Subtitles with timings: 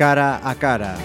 [0.00, 0.96] cara a cara.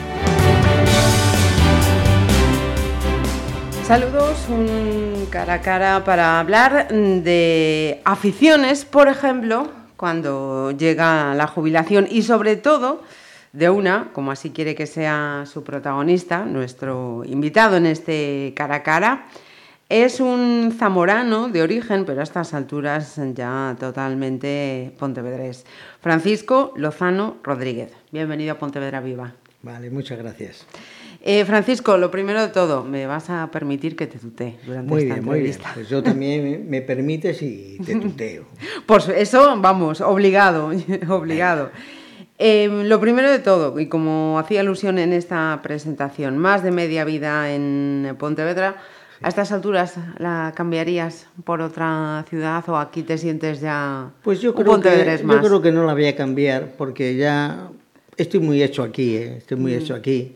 [3.83, 12.07] Saludos, un cara a cara para hablar de aficiones, por ejemplo, cuando llega la jubilación
[12.09, 13.03] y sobre todo
[13.51, 18.83] de una, como así quiere que sea su protagonista, nuestro invitado en este cara a
[18.83, 19.25] cara,
[19.89, 25.65] es un zamorano de origen, pero a estas alturas ya totalmente pontevedrés.
[26.01, 27.91] Francisco Lozano Rodríguez.
[28.11, 29.33] Bienvenido a Pontevedra Viva.
[29.61, 30.65] Vale, muchas gracias.
[31.21, 35.01] Eh, Francisco, lo primero de todo, me vas a permitir que te tutee durante muy
[35.03, 35.45] esta bien, muy bien.
[35.51, 35.71] entrevista.
[35.73, 38.45] Pues yo también me, me permites y te tuteo.
[38.85, 40.71] Pues eso, vamos, obligado,
[41.09, 41.71] obligado.
[42.37, 47.05] Eh, lo primero de todo, y como hacía alusión en esta presentación, más de media
[47.05, 48.75] vida en Pontevedra,
[49.21, 54.53] ¿a estas alturas la cambiarías por otra ciudad o aquí te sientes ya Pues yo
[54.53, 57.69] creo, que, yo creo que no la voy a cambiar porque ya
[58.17, 59.37] estoy muy hecho aquí, ¿eh?
[59.37, 59.61] estoy Mm.
[59.61, 60.35] muy hecho aquí.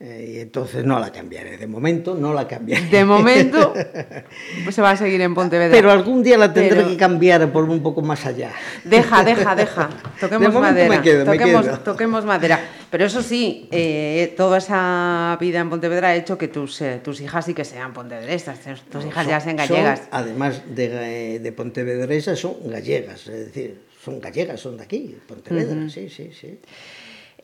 [0.00, 1.56] Eh, y entonces no la cambiaré.
[1.56, 2.86] De momento no la cambiaré.
[2.86, 3.74] De momento
[4.64, 5.74] pues se va a seguir en Pontevedra.
[5.74, 8.52] Pero algún día la tendré Pero- que cambiar por un poco más allá.
[8.84, 9.90] Deja, deja, deja.
[10.20, 10.88] Toquemos De madera.
[10.88, 11.78] me quedo, me toquemos, quedo.
[11.80, 12.60] toquemos madera.
[12.90, 17.20] Pero eso sí, eh, toda esa vida en Pontevedra ha hecho que tus, eh, tus
[17.20, 18.60] hijas sí que sean pontevedresas.
[18.90, 19.98] Tus, hijas ya sean gallegas.
[19.98, 23.26] son, además de, de Pontevedresas, son gallegas.
[23.26, 26.60] Es decir, son gallegas, son de aquí, Pontevedra, sí, sí, sí.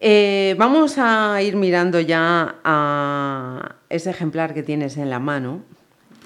[0.01, 5.63] Eh, vamos a ir mirando ya a ese ejemplar que tienes en la mano,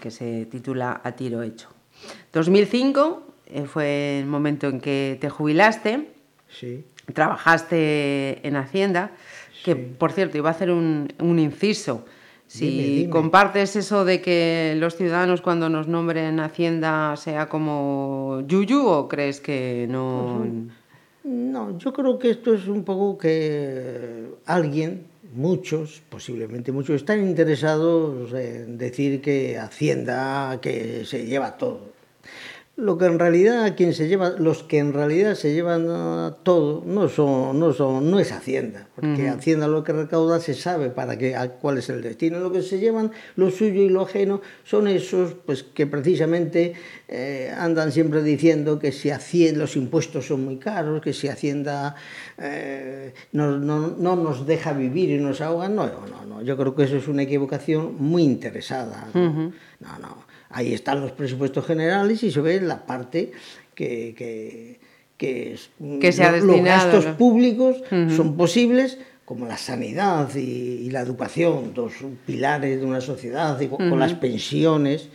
[0.00, 1.68] que se titula A tiro hecho.
[2.32, 6.08] 2005 eh, fue el momento en que te jubilaste.
[6.48, 6.84] sí.
[7.14, 9.12] trabajaste en Hacienda,
[9.64, 9.94] que Sí.
[9.98, 12.04] por cierto iba a hacer un, un inciso.
[12.46, 13.10] Si Dime, dime.
[13.10, 19.40] compartes eso de que los ciudadanos cuando nos nombren Hacienda sea como Yuyu o crees
[19.40, 20.46] que no...
[21.30, 28.32] No, yo creo que esto es un poco que alguien, muchos, posiblemente muchos, están interesados
[28.32, 31.97] en decir que Hacienda que se lleva todo.
[32.80, 36.84] Lo que en realidad quien se lleva, los que en realidad se llevan ah, todo
[36.86, 41.18] no son, no son, no es Hacienda, porque Hacienda lo que recauda se sabe para
[41.18, 42.38] qué, cuál es el destino.
[42.38, 46.74] Lo que se llevan, lo suyo y lo ajeno, son esos pues que precisamente
[47.08, 51.96] eh, andan siempre diciendo que si Hacienda, los impuestos son muy caros, que si Hacienda
[52.38, 55.68] eh, no, no- no nos deja vivir y nos ahoga.
[55.68, 56.42] No, no, no.
[56.42, 59.08] Yo creo que eso es una equivocación muy interesada.
[59.80, 59.98] No.
[60.00, 60.27] no.
[60.50, 63.32] Ahí están los presupuestos generales y se ve la parte
[63.74, 64.80] que, que,
[65.16, 65.70] que es-
[66.00, 67.16] Que se ha lo- los gastos ¿no?
[67.16, 67.76] públicos
[68.16, 71.92] son posibles como la sanidad y, y la educación, dos
[72.24, 75.10] pilares de una sociedad, y con con las pensiones,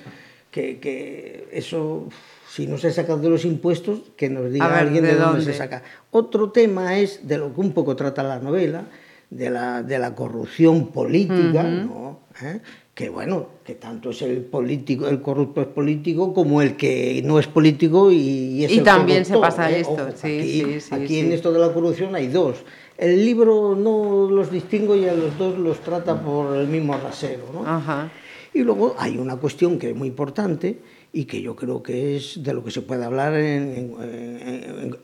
[0.51, 2.07] que, que eso,
[2.47, 5.37] si no se saca de los impuestos, que nos diga ver, alguien ¿de de, dónde,
[5.39, 5.51] dónde?
[5.51, 5.81] se saca.
[6.11, 8.83] Otro tema es de lo que un poco trata la novela,
[9.31, 12.19] de la, de la corrupción política, ¿no?
[12.39, 12.59] ¿Eh?
[12.93, 17.39] Que bueno, que tanto es el político, el corrupto es político como el que no
[17.39, 19.79] es político y, y es Y el también se pasa ¿eh?
[19.79, 21.19] esto, Ojo, sí, aquí, sí, sí, aquí sí.
[21.21, 22.57] en esto de la corrupción hay dos.
[22.97, 27.45] El libro no los distingo y a los dos los trata por el mismo rasero.
[27.51, 27.65] ¿no?
[27.65, 28.11] Ajá.
[28.53, 30.77] Y luego hay una cuestión que es muy importante
[31.11, 33.95] y que yo creo que es de lo que se puede hablar en-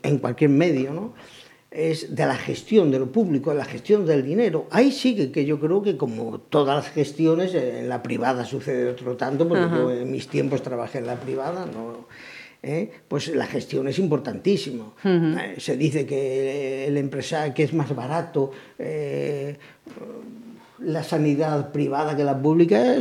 [0.04, 1.14] en cualquier medio, ¿no?
[1.70, 4.66] Es de la gestión de lo público, de la gestión del dinero.
[4.70, 8.90] Ahí sí que, yo creo que como todas las gestiones, eh, en la privada sucede
[8.90, 12.06] otro tanto, porque yo en mis tiempos trabajé en la privada, no,
[12.62, 12.90] ¿eh?
[13.08, 14.94] pues la gestión es importantísimo.
[15.04, 19.56] Eh, se dice que el empresario, que es más barato eh,
[20.82, 22.96] la sanidad privada que la pública,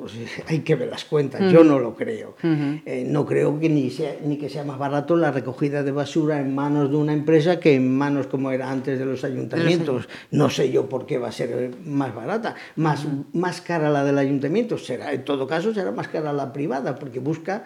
[0.00, 0.12] pues,
[0.48, 2.36] hay que ver las cuentas, yo no lo creo.
[2.42, 6.40] Eh, no creo que ni, sea, ni que sea más barato la recogida de basura
[6.40, 10.08] en manos de una empresa que en manos como era antes de los ayuntamientos.
[10.30, 12.54] No sé yo por qué va a ser más barata.
[12.76, 16.96] Más, más cara la del ayuntamiento será, en todo caso, será más cara la privada,
[16.96, 17.64] porque busca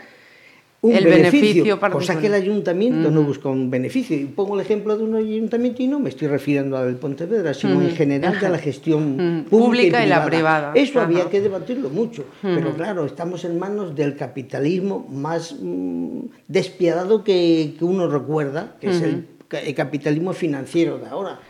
[0.83, 2.19] un El beneficio, beneficio cosa particular.
[2.21, 4.17] que el ayuntamiento no busca un beneficio.
[4.17, 7.83] Y pongo el ejemplo de un ayuntamiento y no me estoy refiriendo al Pontevedra, sino
[7.83, 9.45] en general de la gestión Mm.
[9.45, 10.73] pública, Pública y la privada.
[10.75, 11.07] Eso Ajá.
[11.09, 17.75] había que debatirlo mucho, pero claro, estamos en manos del capitalismo más mm, despiadado que,
[17.79, 21.41] que uno recuerda, que es el capitalismo financiero de ahora.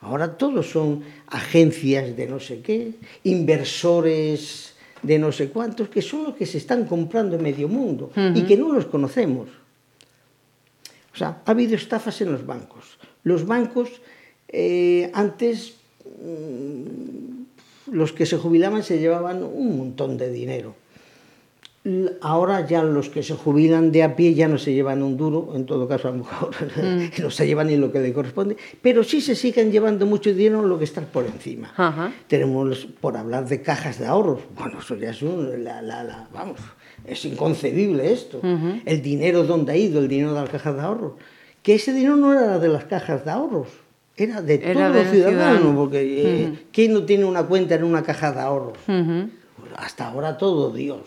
[0.00, 2.92] Ahora todos son agencias de no sé qué,
[3.24, 8.10] inversores de no sé cuántos, que son los que se están comprando en medio mundo
[8.16, 8.36] uh -huh.
[8.36, 9.48] y que no los conocemos.
[11.12, 12.98] O sea, ha habido estafas en los bancos.
[13.24, 14.00] Los bancos
[14.48, 15.74] eh, antes
[16.04, 20.74] mm, los que se jubilaban se llevaban un montón de dinero.
[22.20, 25.52] Ahora ya los que se jubilan de a pie ya no se llevan un duro,
[25.54, 27.08] en todo caso a lo mejor mm.
[27.22, 30.62] no se llevan ni lo que le corresponde, pero sí se siguen llevando mucho dinero
[30.62, 31.72] lo que está por encima.
[32.26, 36.58] Tenemos, por hablar de cajas de ahorros, bueno, eso ya es un, la, la, vamos,
[37.06, 38.40] es inconcebible esto.
[38.84, 41.12] El dinero, ¿dónde ha ido el dinero de las cajas de ahorros?
[41.62, 43.68] Que ese dinero no era de las cajas de ahorros,
[44.16, 48.32] era de todos los ciudadanos, porque eh, ¿quién no tiene una cuenta en una caja
[48.32, 48.78] de ahorros?
[49.76, 51.00] Hasta ahora todo Dios.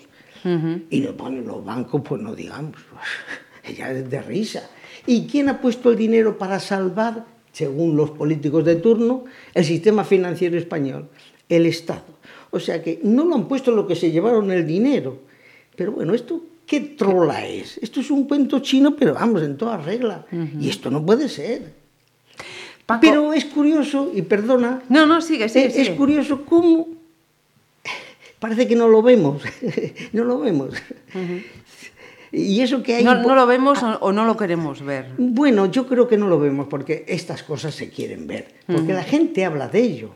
[0.90, 2.78] Y lo ponen los bancos, pues no digamos,
[3.78, 4.70] ya es de risa.
[5.06, 10.04] ¿Y quién ha puesto el dinero para salvar, según los políticos de turno, el sistema
[10.04, 11.10] financiero español?
[11.50, 12.06] El Estado.
[12.52, 15.20] O sea que no lo han puesto lo que se llevaron el dinero.
[15.76, 16.42] Pero bueno, esto
[16.72, 17.78] ¿Qué trola es?
[17.80, 20.26] Esto es un cuento chino, pero vamos, en toda regla.
[20.58, 21.74] Y esto no puede ser.
[23.02, 24.82] Pero es curioso, y perdona.
[24.88, 25.82] No, no, sigue, sigue.
[25.82, 26.88] Es, curioso cómo.
[28.42, 29.44] Parece que no lo vemos.
[30.14, 30.74] no lo vemos.
[32.32, 33.04] Y eso que hay.
[33.04, 35.12] No, lo vemos o, no lo queremos ver.
[35.20, 38.48] Bueno, yo creo que no lo vemos porque estas cosas se quieren ver.
[38.66, 40.16] Porque la gente habla de ello.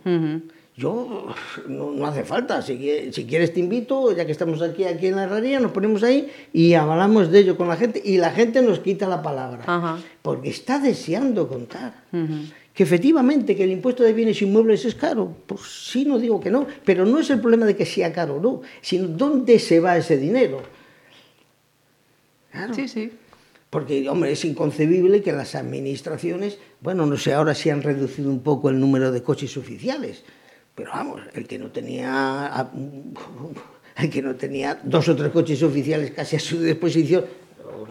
[0.75, 1.27] Yo,
[1.69, 5.61] no, hace falta, si, quieres te invito, ya que estamos aquí, aquí en la herrería,
[5.61, 9.07] nos ponemos ahí y hablamos de ello con la gente y la gente nos quita
[9.07, 12.03] la palabra, porque está deseando contar.
[12.75, 16.51] Que efectivamente que el impuesto de bienes inmuebles es caro, pues sí, no digo que
[16.51, 19.79] no, pero no es el problema de que sea caro o no, sino dónde se
[19.79, 20.61] va ese dinero.
[22.73, 23.11] Sí, sí.
[23.69, 28.41] Porque, hombre, es inconcebible que las administraciones, bueno, no sé ahora si han reducido un
[28.41, 30.23] poco el número de coches oficiales,
[30.75, 32.69] pero vamos, el que no tenía
[33.97, 37.25] el que no tenía dos o tres coches oficiales casi a su disposición,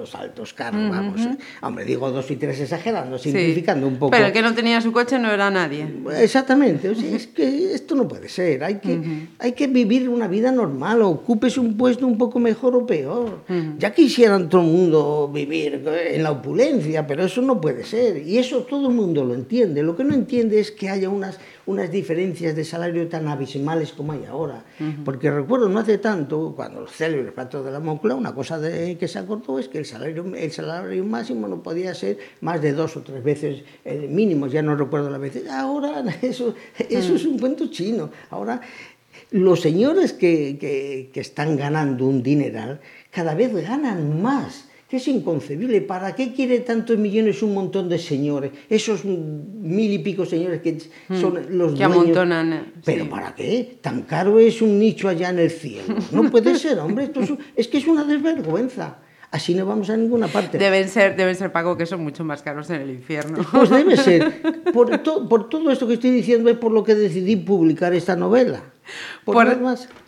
[0.04, 1.20] los altos carros, vamos.
[1.22, 1.36] ¿eh?
[1.62, 4.10] Hombre, digo dos y tres exagerando, simplificando un poco.
[4.10, 5.86] Pero el que no tenía su coche no era nadie.
[6.20, 8.62] Exactamente, es que esto no puede ser.
[8.64, 12.86] Hay que, hay que vivir una vida normal, ocupes un puesto un poco mejor o
[12.86, 13.44] peor.
[13.78, 18.18] Ya quisieran todo el mundo vivir en la opulencia, pero eso no puede ser.
[18.18, 19.82] Y eso todo el mundo lo entiende.
[19.82, 24.12] Lo que no entiende es que haya unas unas diferencias de salario tan abismales como
[24.12, 24.64] hay ahora.
[25.04, 28.98] Porque recuerdo no hace tanto, cuando los célebres platos de la Moncloa, una cosa de,
[28.98, 32.73] que se acordó es que el salario, el salario máximo no podía ser más de
[32.73, 35.46] dos o tres veces el mínimo, ya no recuerdo la vez.
[35.49, 38.11] Ahora eso, eso es un cuento chino.
[38.31, 38.61] Ahora
[39.31, 42.81] los señores que, que, que están ganando un dineral
[43.11, 45.81] cada vez ganan más es inconcebible.
[45.81, 48.52] ¿Para qué quiere tantos millones un montón de señores?
[48.69, 51.20] Esos mil y pico señores que hmm.
[51.20, 52.52] son los que amontonan.
[52.52, 53.79] Eh, ¿Pero para qué?
[53.81, 55.97] Tan caro es un nicho allá en el cielo.
[56.12, 57.05] No puede ser, hombre.
[57.05, 57.20] Esto
[57.56, 58.99] es, que es una desvergüenza.
[59.34, 60.58] Así no vamos a ninguna parte.
[60.58, 63.44] Deben ser, deben ser Paco, que son mucho más caros en el infierno.
[63.50, 64.62] Pues debe ser.
[64.72, 68.62] Por, por todo esto que estoy diciendo es por lo que decidí publicar esta novela.
[69.25, 69.48] Por,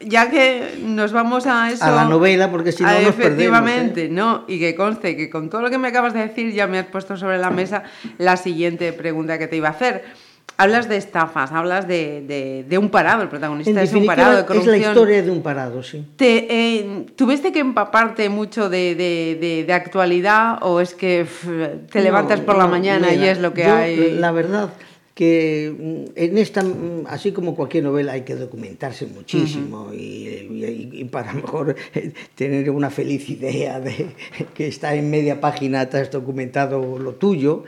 [0.00, 1.84] ya que nos vamos a eso.
[1.84, 4.08] A la novela, porque si no nos Efectivamente, ¿eh?
[4.08, 4.44] no.
[4.46, 6.86] Y que conste que con todo lo que me acabas de decir ya me has
[6.86, 7.82] puesto sobre la mesa
[8.18, 10.04] la siguiente pregunta que te iba a hacer.
[10.58, 14.74] Hablas de estafas, hablas de, de, un parado, el protagonista es un parado de corrupción.
[14.74, 16.04] Es la historia de un parado, sí.
[16.16, 21.26] Te, eh, ¿Tuviste que empaparte mucho de, de, actualidad o es que
[21.92, 24.12] te levantas por la mañana y es lo que hay?
[24.12, 24.70] La verdad,
[25.16, 31.32] que mm, en esta, mm, así como cualquier novela, hay que documentarse muchísimo y, para
[31.42, 34.08] mejor eh, tener una feliz idea de
[34.54, 37.64] que está en media página, te has documentado lo tuyo.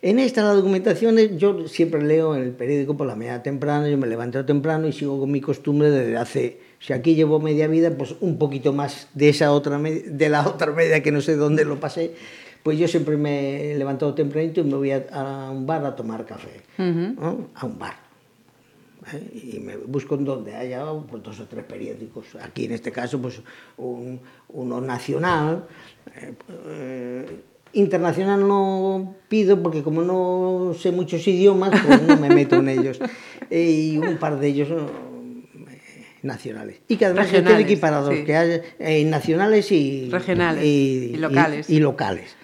[0.00, 3.98] En estas las documentaciones yo siempre leo en el periódico por la mañana temprano, yo
[3.98, 7.90] me levanto temprano y sigo con mi costumbre desde hace, si aquí llevo media vida,
[7.90, 11.64] pues un poquito más de esa otra de la otra media que no sé dónde
[11.64, 12.14] lo pasé,
[12.62, 15.96] pues yo siempre me he levantado tempranito y me voy a, a un bar a
[15.96, 17.14] tomar café, uh -huh.
[17.16, 17.48] ¿no?
[17.54, 18.08] a un bar.
[19.12, 19.52] ¿Eh?
[19.54, 22.36] y me busco en donde haya pues, dos o tres periódicos.
[22.42, 23.40] Aquí en este caso, pues
[23.76, 25.64] un, uno nacional,
[26.14, 26.34] eh,
[26.66, 27.40] eh,
[27.72, 32.98] internacional no pido porque como no sé muchos idiomas, pues no me meto en ellos.
[33.50, 34.68] y un par de ellos
[36.22, 36.80] nacionales.
[36.88, 38.36] Y que además estén equiparados, que
[38.80, 41.70] hay nacionales y, regionales y, locales.
[41.70, 42.36] y, locales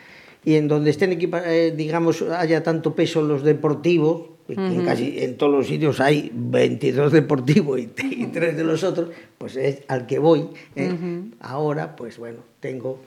[0.45, 5.39] y en donde estén eh, digamos haya tanto peso los deportivos que en casi en
[5.39, 10.19] todos los sitios hay 22 deportivos y, tres de los otros pues es al que
[10.19, 10.93] voy ¿eh?
[11.41, 13.01] ahora pues bueno tengo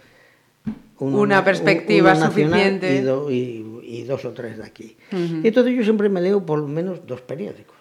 [0.99, 3.03] una perspectiva suficiente.
[3.29, 4.97] y, dos o tres de aquí.
[5.11, 7.75] Entonces yo siempre me leo por lo menos dos periódicos.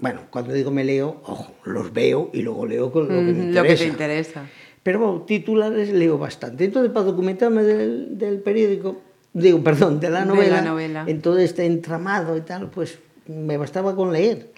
[0.00, 3.30] Bueno cuando digo me leo ojo los veo y luego leo con lo que me
[3.30, 4.46] interesa lo que te interesa.
[4.82, 6.66] pero bueno, titulares leo bastante.
[6.66, 9.00] Entonces, para documentarme del, del periódico,
[9.32, 13.94] digo, perdón, de la novela, novela, en todo este entramado y tal, pues me bastaba
[13.94, 14.52] con leer.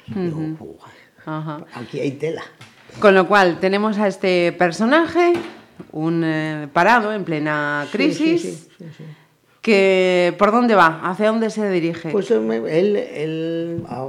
[1.74, 2.42] Aquí hay tela.
[3.00, 5.34] Con lo cual, tenemos a este personaje
[5.92, 8.42] un eh, parado en plena crisis.
[8.42, 9.04] sí, sí, sí, sí.
[9.60, 11.00] Que, ¿Por dónde va?
[11.02, 12.10] ¿Hacia dónde se dirige?
[12.10, 14.06] Pues él, él, ah,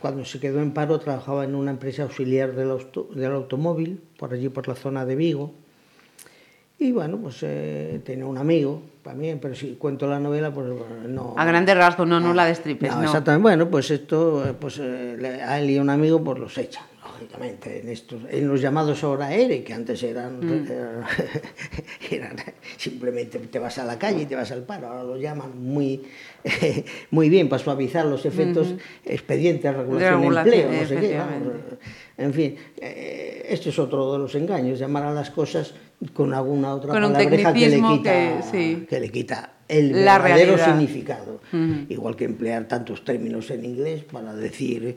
[0.00, 4.32] cuando se quedó en paro trabajaba en una empresa auxiliar del, auto- del automóvil, por
[4.32, 5.52] allí por la zona de Vigo.
[6.78, 10.66] Y bueno, pues eh, tenía un amigo también, pero si cuento la novela, pues
[11.08, 11.34] no...
[11.36, 12.90] a grandes rasgos, no, no la destripes.
[12.90, 13.04] No, no.
[13.04, 13.42] exactamente.
[13.42, 16.84] Bueno, pues esto, eh, pues eh, a él y a un amigo, pues los echan,
[17.20, 20.66] lógicamente, en estos, en los llamados ahora ERE, que antes eran, Mm.
[22.10, 22.36] eran
[22.76, 26.02] simplemente te vas a la calle y te vas al paro, ahora lo llaman muy,
[27.10, 31.16] muy bien para suavizar los efectos expedientes, regulación de empleo, no sé qué.
[31.18, 31.52] vamos,
[32.18, 35.74] en fin, eh, esto es otro de los engaños, llamar a las cosas
[36.12, 38.86] con alguna otra Con palabreja que le quita, que- sí.
[38.88, 41.40] que le quita el verdadero significado.
[41.88, 44.96] Igual que emplear tantos términos en inglés para decir eh,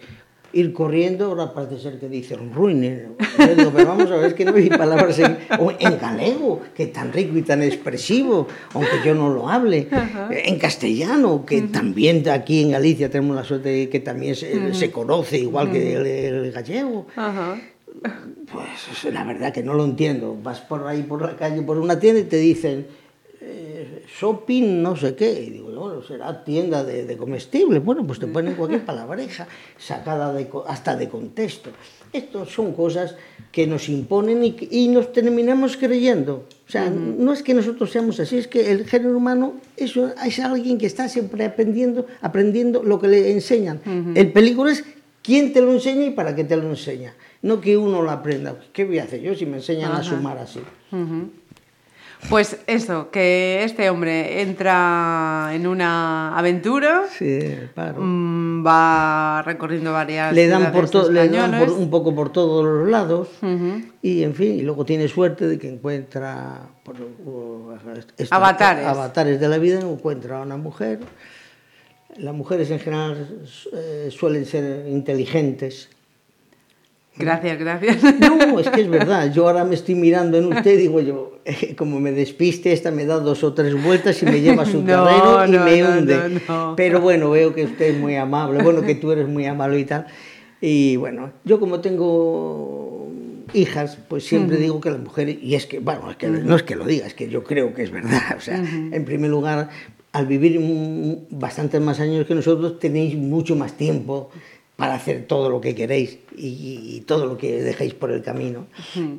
[0.53, 3.07] ir corriendo, ahora parece ser que dicen ruine.
[3.37, 5.37] Yo digo, pero vamos a ver, es que no hay palabras en,
[5.79, 9.87] en galego, que tan rico y tan expresivo, aunque yo no lo hable.
[10.31, 14.91] En castellano, que también aquí en Galicia tenemos la suerte de que también se, se
[14.91, 17.07] conoce igual que el, el gallego.
[18.51, 20.37] Pues la verdad que no lo entiendo.
[20.41, 22.87] Vas por ahí por la calle, por una tienda y te dicen
[24.19, 25.31] shopping no sé qué.
[25.31, 27.83] Y digo, bueno, será tienda de, de comestibles.
[27.83, 31.71] Bueno, pues te ponen cualquier palabreja sacada de, hasta de contexto.
[32.11, 33.15] Estas son cosas
[33.51, 36.45] que nos imponen y, nos terminamos creyendo.
[36.67, 40.77] O sea, no es que nosotros seamos así, es que el género humano es alguien
[40.77, 43.81] que está siempre aprendiendo, aprendiendo lo que le enseñan.
[44.15, 44.83] El peligro es
[45.23, 47.13] quién te lo enseña y para qué te lo enseña.
[47.41, 48.59] No que uno lo aprenda.
[48.73, 50.59] ¿Qué voy a hacer yo si me enseñan a sumar así?
[52.27, 57.39] Pues eso, que este hombre entra en una aventura, Sí,
[57.73, 58.01] claro.
[58.01, 62.31] mm, va recorriendo varias le dan, por ciudades to- le dan por- un poco por
[62.31, 63.29] todos los lados
[64.01, 66.97] y en fin, y luego tiene suerte de que encuentra por-
[68.85, 70.99] avatares de la vida, encuentra a una mujer.
[72.17, 73.27] Las mujeres en general
[73.73, 75.89] eh, suelen ser inteligentes.
[77.19, 77.97] Gracias, gracias.
[78.19, 79.31] No, es que es verdad.
[79.33, 82.91] Yo ahora me estoy mirando en usted y digo yo, eh, como me despiste, esta
[82.91, 85.65] me da dos o tres vueltas y me lleva a su No, terreno y no,
[85.65, 86.17] me no, hunde.
[86.47, 86.75] no, no.
[86.75, 89.85] Pero bueno, veo que usted es muy amable, bueno, que tú eres muy amable y
[89.85, 90.07] tal.
[90.61, 93.07] Y bueno, yo como tengo
[93.53, 96.63] hijas, pues siempre digo que las mujeres, y es que, bueno, es que no es
[96.63, 98.35] que lo diga, es que yo creo que es verdad.
[98.37, 99.69] O sea, en primer lugar,
[100.11, 100.59] al vivir
[101.29, 104.31] bastantes más años que nosotros, tenéis mucho más tiempo
[104.79, 108.65] para hacer todo lo que queréis y, y todo lo que dejéis por el camino.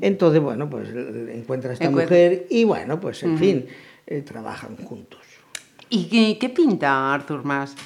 [0.01, 3.67] Entonces, bueno, pues encuentra a esta mujer y bueno, pues en fin,
[4.07, 5.21] eh, trabajan juntos.
[5.91, 7.77] ¿Y qué, qué pinta Arthur más en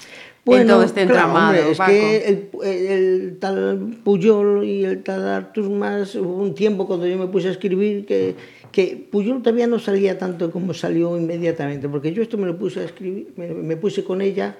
[0.44, 1.90] Bueno, todo este claro, entramado, hombre, es Paco?
[1.90, 7.16] que el, el tal Puyol y el tal Artur más, hubo un tiempo cuando yo
[7.18, 8.36] me puse a escribir que,
[8.70, 12.80] que Puyol todavía no salía tanto como salió inmediatamente, porque yo esto me lo puse
[12.80, 14.58] a escribir, me, me puse con ella,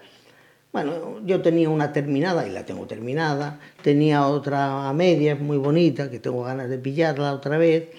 [0.75, 6.11] Bueno, yo tenía una terminada, y la tengo terminada, tenía otra a medias muy bonita,
[6.11, 7.91] que tengo ganas de pillarla otra vez,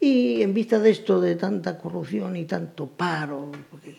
[0.00, 3.94] y en vista de esto, de tanta corrupción y tanto paro, porque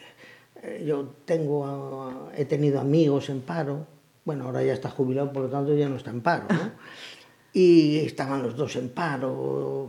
[0.63, 3.87] eh, yo tengo, he tenido amigos en paro,
[4.25, 6.71] bueno, ahora ya está jubilado, por lo tanto ya no está en paro, ¿no?
[7.53, 9.87] Y estaban los dos en paro,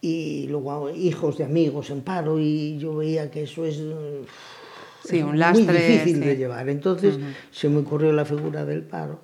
[0.00, 3.82] y luego hijos de amigos en paro, y yo veía que eso es
[5.04, 6.20] Sí, un lastre, muy difícil sí.
[6.28, 6.68] de llevar.
[6.68, 7.18] Entonces
[7.50, 9.20] se me ocurrió la figura del paro.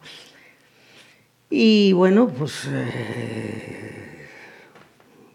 [1.51, 3.93] Y bueno, pues eh,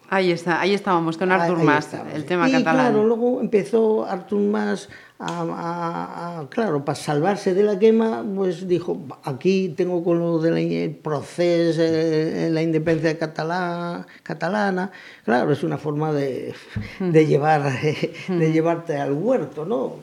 [0.10, 2.92] Ahí está, ahí estábamos con Arthur Ahí Mas, el tema y catalán.
[2.92, 8.68] claro, luego empezó Artur Mas a, a- a- claro, para salvarse de la quema, pues
[8.68, 14.92] dijo, aquí tengo con lo del proceso, eh, la independencia catalá- catalana,
[15.24, 16.54] claro, es una forma de,
[17.00, 17.72] de llevar,
[18.28, 19.94] de llevarte al huerto, ¿no?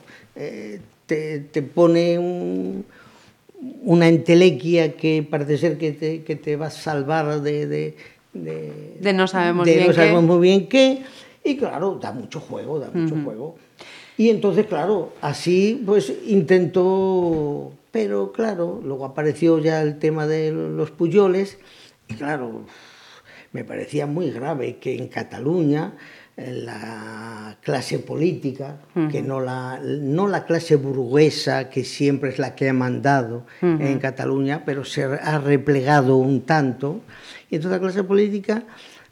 [0.41, 2.85] Eh, te, te pone un-
[3.83, 7.95] una entelequia que parece ser que te, que te va a salvar de, de,
[8.33, 9.95] de, De no sabemos de bien no qué.
[9.95, 11.01] sabemos muy bien qué.
[11.43, 13.57] Y claro, da mucho juego, da mucho juego.
[14.17, 20.91] Y entonces, claro, así pues intentó, pero claro, luego apareció ya el tema de los
[20.91, 21.57] puyoles
[22.07, 22.63] y claro,
[23.51, 25.93] me parecía muy grave que en Cataluña
[26.47, 28.77] la clase política,
[29.11, 33.99] que no la, no la clase burguesa, que siempre es la que ha mandado en
[33.99, 37.01] Cataluña, pero se ha replegado un tanto,
[37.49, 38.63] y entonces la clase política,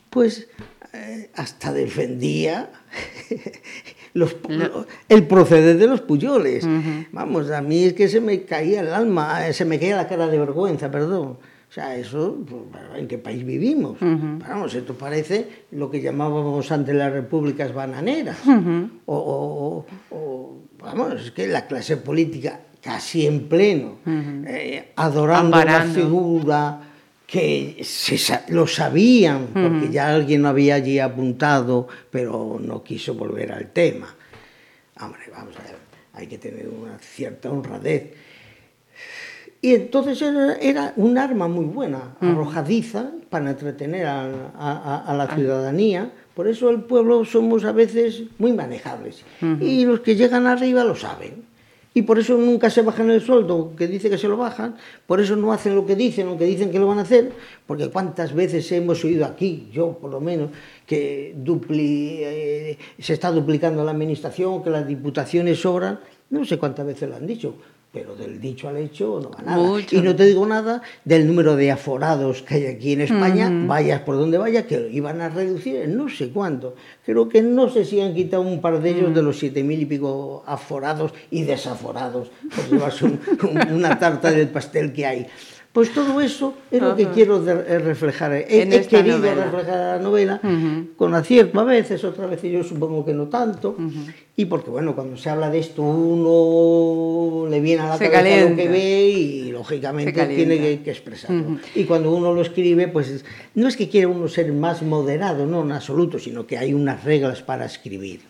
[0.09, 0.47] pues
[0.93, 2.71] eh, hasta defendía
[4.13, 4.35] los,
[5.09, 6.65] el proceder de los puyoles.
[7.11, 10.07] Vamos, a mí es que se me caía el alma, eh, se me caía la
[10.07, 11.37] cara de vergüenza, perdón.
[11.77, 12.63] O sea, eso, pues,
[12.95, 13.97] ¿en qué país vivimos?
[14.01, 18.39] Vamos, esto parece lo que llamábamos antes las repúblicas bananeras.
[19.05, 19.85] o,
[20.79, 26.81] vamos, es que la clase política casi en pleno, eh, adorando la figura
[27.27, 28.17] que se,
[28.47, 34.15] lo sabían, porque ya alguien lo había allí apuntado, pero no quiso volver al tema.
[34.99, 35.75] Hombre, vamos a ver,
[36.13, 38.13] hay que tener una cierta honradez.
[39.61, 46.11] Y entonces era, un arma muy buena, arrojadiza, para entretener a, la ciudadanía.
[46.35, 49.23] Por eso el pueblo somos a veces muy manejables.
[49.59, 51.47] Y los que llegan arriba lo saben.
[51.97, 54.75] Y por eso nunca se bajan el sueldo, que dice que se lo bajan,
[55.07, 57.31] por eso no hacen lo que dicen, lo que dicen que lo van a hacer,
[57.65, 60.51] porque cuántas veces hemos oído aquí, yo por lo menos,
[60.85, 65.99] que eh, se está duplicando la administración, que las diputaciones sobran,
[66.29, 67.55] no sé cuántas veces lo han dicho,
[67.91, 69.81] pero del dicho al hecho no va nada.
[69.89, 74.01] Y no te digo nada del número de aforados que hay aquí en España, vayas
[74.01, 76.75] por donde vayas, que iban a reducir en no sé cuánto.
[77.05, 79.81] Creo que no sé si han quitado un par de ellos de los siete mil
[79.81, 83.05] y pico aforados y desaforados, por llevarse
[83.71, 85.27] una tarta del pastel que hay.
[85.77, 88.33] Pues todo eso es lo que quiero reflejar.
[88.33, 90.41] He, querido reflejar la novela,
[90.95, 93.75] con acierto a veces, otras veces yo supongo que no tanto.
[94.35, 98.55] Y porque, bueno, cuando se habla de esto, uno le viene a la cabeza lo
[98.55, 101.59] que ve y, lógicamente, tiene que, expresarlo.
[101.75, 105.61] Y cuando uno lo escribe, pues no es que quiera uno ser más moderado, no
[105.61, 108.21] en absoluto, sino que hay unas reglas para escribir.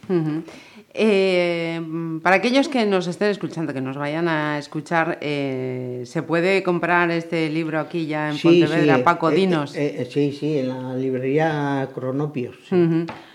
[1.00, 1.80] Eh,
[2.24, 7.12] para aquellos que nos estén escuchando, que nos vayan a escuchar, eh, ¿se puede comprar
[7.12, 9.72] este libro aquí ya en Pontevedra, Paco eh, Dinos?
[9.72, 12.58] sí, sí, en la librería Cronopios.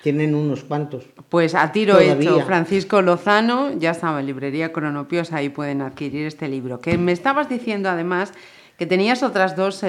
[0.03, 1.05] Tienen unos cuantos.
[1.29, 6.49] Pues a tiro hecho, Francisco Lozano, ya estaba en librería Cronopios, ahí pueden adquirir este
[6.49, 6.81] libro.
[6.81, 8.33] Que me estabas diciendo además
[8.77, 9.85] que tenías otras dos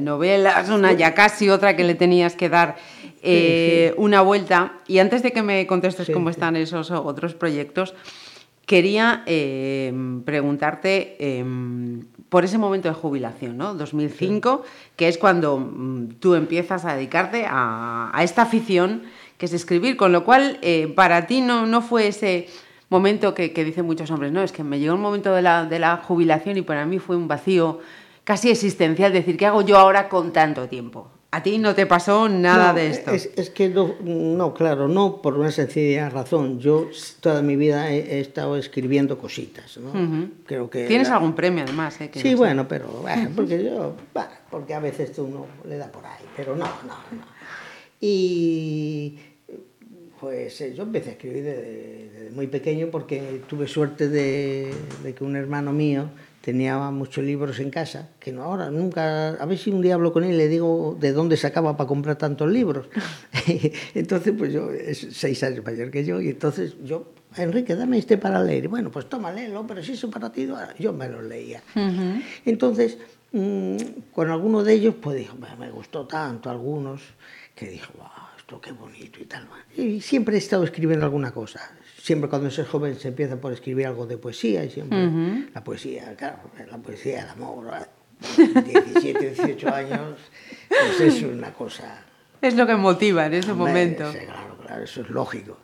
[0.00, 2.76] novelas, una ya casi, otra que le tenías que dar
[3.22, 4.80] eh, una vuelta.
[4.86, 7.94] Y antes de que me contestes cómo están esos otros proyectos,
[8.68, 9.92] quería eh,
[10.26, 13.74] preguntarte em, por ese momento de jubilación, ¿no?
[13.74, 14.62] 2005,
[14.94, 19.04] que es cuando mm, tú empiezas a dedicarte a, esta afición
[19.38, 22.46] que es escribir, con lo cual eh, para ti no, no fue ese
[22.90, 25.78] momento que, dicen muchos hombres, no, es que me llegó el momento de la, de
[25.78, 27.80] la jubilación y para mí fue un vacío
[28.24, 31.10] casi existencial, decir, ¿qué hago yo ahora con tanto tiempo?
[31.30, 33.12] A ti no te pasó nada de esto.
[33.12, 36.58] Es, que no, claro, no por una sencilla razón.
[36.58, 36.88] Yo
[37.20, 39.76] toda mi vida he, estado escribiendo cositas.
[39.76, 39.92] ¿no?
[40.46, 42.00] Creo que Tienes algún premio además.
[42.00, 42.10] ¿eh?
[42.14, 43.04] sí, bueno, pero
[43.36, 43.94] porque yo,
[44.50, 47.38] porque a veces uno le da por ahí, pero no, no, no.
[48.00, 49.18] Y
[50.18, 54.72] pues eh, yo empecé a escribir desde, muy pequeño porque tuve suerte de
[55.14, 56.08] que un hermano mío
[56.40, 60.12] tenía muchos libros en casa, que no ahora, nunca, a ver si un día hablo
[60.12, 62.88] con él y le digo de dónde sacaba para comprar tantos libros.
[63.94, 68.18] entonces, pues yo, es seis años mayor que yo, y entonces yo, Enrique, dame este
[68.18, 68.64] para leer.
[68.64, 70.48] Y bueno, pues toma, léelo, pero si eso para ti,
[70.78, 71.62] yo me lo leía.
[72.44, 72.98] Entonces,
[73.32, 73.76] mm,
[74.12, 77.02] con alguno de ellos, pues dijo, me gustó tanto, algunos,
[77.54, 79.46] que dijo, wow, esto qué bonito y tal.
[79.76, 81.60] Y siempre he estado escribiendo alguna cosa
[82.08, 84.98] siempre cuando se es joven se empieza por escribir algo de poesía y siempre
[85.52, 86.38] la poesía, claro,
[86.70, 87.66] la poesía, el amor,
[88.18, 90.18] 17, 18 años,
[90.70, 92.02] pues es una cosa...
[92.40, 94.10] Es lo que motiva en ese momento.
[94.10, 95.58] claro, claro, eso es lógico.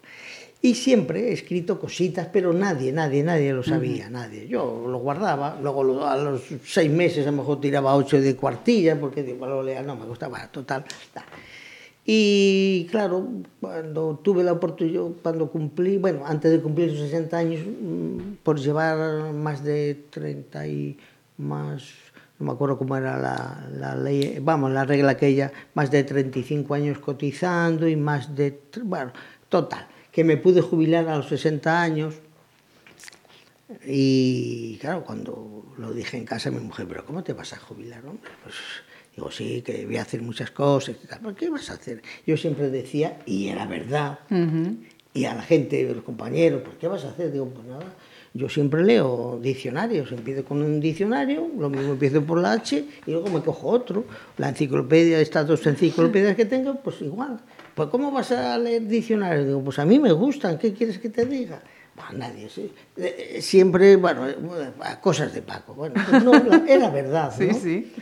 [0.60, 4.46] Y siempre he escrito cositas, pero nadie, nadie, nadie lo sabía, nadie.
[4.46, 9.00] Yo lo guardaba, luego a los seis meses a lo mejor tiraba ocho de cuartilla,
[9.00, 10.84] porque digo, lo lea, no me gustaba, total.
[12.06, 13.28] Y claro,
[13.60, 18.58] cuando tuve la oportunidad, cuando cumplí, bueno, antes de cumplir los 60 años, mm, por
[18.58, 20.98] llevar más de 30 y
[21.38, 21.84] más,
[22.38, 26.74] no me acuerdo cómo era la, la ley, vamos, la regla aquella, más de 35
[26.74, 29.12] años cotizando y más de, bueno,
[29.48, 32.14] total, que me pude jubilar a los 60 años.
[33.86, 38.04] Y claro, cuando lo dije en casa, mi mujer, pero ¿cómo te vas a jubilar,
[38.06, 38.30] hombre?
[38.42, 38.54] Pues
[39.16, 40.96] Digo, sí, que voy a hacer muchas cosas.
[41.02, 41.20] Y tal.
[41.22, 42.02] ¿Pero qué vas a hacer?
[42.26, 44.18] Yo siempre decía, y era verdad,
[45.12, 47.30] y a la gente, a los compañeros, ¿por qué vas a hacer?
[47.30, 47.84] Digo, pues nada,
[48.36, 53.10] yo siempre leo diccionarios, empiezo con un diccionario, lo mismo empiezo por la H y
[53.12, 54.04] luego me cojo otro.
[54.38, 57.38] La enciclopedia, estas dos enciclopedias que tengo, pues igual.
[57.76, 59.46] Pues ¿cómo vas a leer diccionarios?
[59.46, 61.62] Digo, pues a mí me gustan, ¿qué quieres que te diga?
[61.94, 62.72] Bueno, nadie, sí.
[62.96, 64.36] Eh, siempre, bueno, eh,
[65.00, 65.74] cosas de Paco.
[65.74, 66.32] Bueno, pues no,
[66.66, 67.32] era verdad.
[67.38, 67.54] ¿no?
[67.54, 67.92] Sí, sí.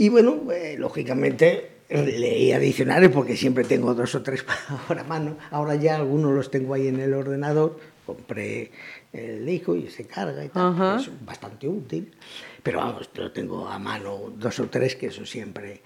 [0.00, 4.46] Y bueno, eh, lógicamente leía diccionarios porque siempre tengo dos o tres
[4.88, 5.36] ahora a mano.
[5.50, 8.70] Ahora ya algunos los tengo ahí en el ordenador, compré
[9.12, 12.14] el hijo y se carga y tal, es bastante útil.
[12.62, 15.82] Pero vamos, yo tengo a mano dos o tres que eso siempre...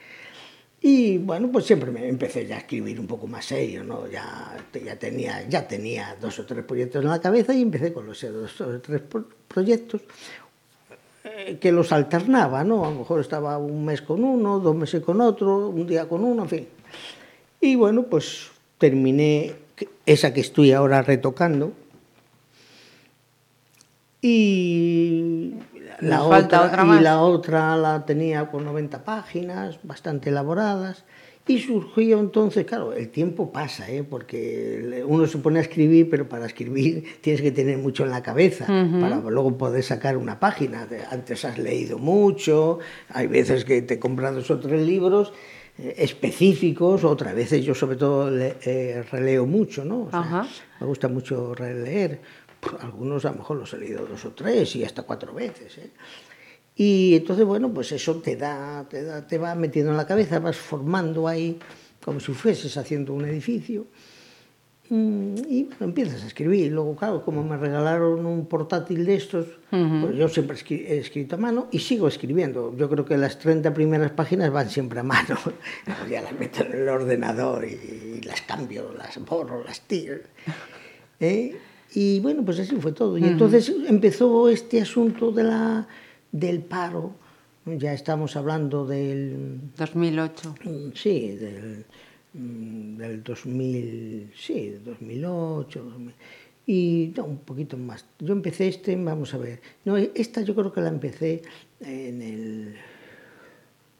[0.80, 4.06] Y bueno, pues siempre me empecé ya a escribir un poco más serio, ¿no?
[4.08, 8.06] Ya, ya, tenía, ya tenía dos o tres proyectos en la cabeza y empecé con
[8.06, 9.02] los dos o tres
[9.48, 10.02] proyectos
[11.36, 12.84] eh, que los alternaba, ¿no?
[12.84, 16.24] A lo mejor estaba un mes con uno, dos meses con otro, un día con
[16.24, 16.68] uno, en fin.
[17.60, 19.52] Y bueno, pues terminé
[20.06, 21.72] esa que estoy ahora retocando.
[24.22, 25.54] Y
[26.00, 31.04] la, otra, y la otra la tenía con 90 páginas, bastante elaboradas.
[31.46, 34.02] Y surgió entonces, claro, el tiempo pasa, ¿eh?
[34.02, 38.22] porque uno se pone a escribir, pero para escribir tienes que tener mucho en la
[38.22, 40.88] cabeza, para luego poder sacar una página.
[41.10, 42.78] Antes has leído mucho,
[43.10, 45.34] hay veces que te compras dos o tres libros
[45.76, 50.08] eh, específicos, otras veces yo sobre todo eh, releo mucho, ¿no?
[50.80, 52.20] me gusta mucho releer
[52.80, 55.78] algunos a lo mejor los he leído dos o tres y hasta cuatro veces.
[55.78, 55.90] ¿eh?
[56.76, 60.40] Y entonces, bueno, pues eso te da, te da, te va metiendo en la cabeza,
[60.40, 61.58] vas formando ahí
[62.04, 63.86] como si fueses haciendo un edificio.
[64.90, 66.70] Mm, y bueno, empiezas a escribir.
[66.72, 71.38] Luego, claro, como me regalaron un portátil de estos, pues yo siempre he escrito a
[71.38, 72.76] mano y sigo escribiendo.
[72.76, 75.38] Yo creo que las 30 primeras páginas van siempre a mano.
[76.10, 80.16] ya las meto en el ordenador y, las cambio, las borro, las tiro.
[81.20, 81.56] ¿Eh?
[81.94, 83.16] Y bueno, pues así fue todo.
[83.16, 85.88] Y entonces empezó este asunto de la,
[86.34, 87.12] del paro.
[87.64, 89.70] Ya estamos hablando del...
[89.78, 90.54] 2008.
[90.64, 91.84] Mm, sí, del,
[92.34, 95.92] mm, del 2000, sí, 2008.
[96.66, 98.04] y no, un poquito más.
[98.18, 99.62] Yo empecé este, vamos a ver.
[99.84, 101.42] No, esta yo creo que la empecé
[101.80, 102.74] en el...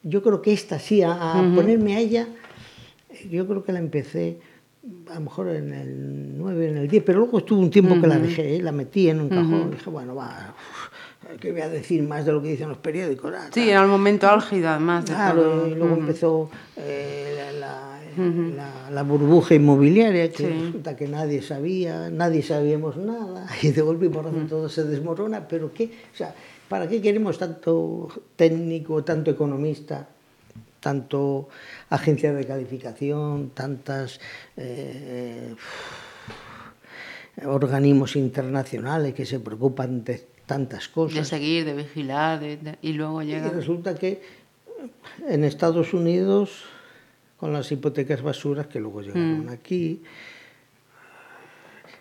[0.03, 1.17] Yo creo que esta sí, a,
[1.55, 2.29] ponerme a ella,
[3.31, 4.39] yo creo que la empecé
[5.11, 8.07] a lo mejor en el 9, en el 10, pero luego estuvo un tiempo que
[8.07, 8.63] la dejé, ¿eh?
[8.63, 10.55] la metí en un cajón, dije, bueno, va,
[11.41, 13.33] ¿qué voy a decir más de lo que dicen los periódicos?
[13.53, 15.05] sí, era el momento álgido además.
[15.05, 18.01] Claro, y luego empezó eh, la,
[18.91, 24.09] la, burbuja inmobiliaria, que resulta que nadie sabía, nadie sabíamos nada, y de golpe y
[24.09, 25.91] por todo se desmorona, pero ¿qué?
[26.13, 26.35] O sea,
[26.69, 30.09] ¿para qué queremos tanto técnico, tanto economista?
[30.81, 31.49] tanto
[31.89, 34.21] agencias de calificación, tantas
[34.59, 35.55] eh,
[37.47, 41.17] organismos internacionales que se preocupan de tantas cosas.
[41.17, 42.41] De seguir, de vigilar,
[42.83, 43.49] y luego llega...
[43.49, 44.23] Y resulta que
[45.29, 46.65] en Estados Unidos,
[47.37, 49.49] con las hipotecas basuras que luego llegaron mm.
[49.51, 50.03] aquí,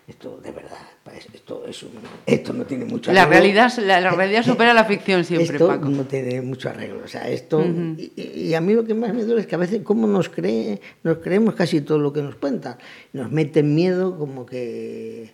[0.06, 0.86] esto de verdad,
[1.32, 1.82] esto, es
[2.26, 3.24] esto no tiene mucho arreglo.
[3.24, 7.02] La realidad, la, realidad supera la ficción siempre, esto no tiene mucho arreglo.
[7.04, 9.80] O sea, esto, y, a mí lo que más me duele es que a veces
[9.82, 12.76] cómo nos, cree, nos creemos casi todo lo que nos cuentan.
[13.14, 15.32] Nos meten miedo como que,